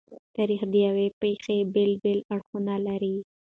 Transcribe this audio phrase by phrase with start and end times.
[0.35, 3.15] تاریخ د یوې پېښې بېلابېلې اړخونه لري.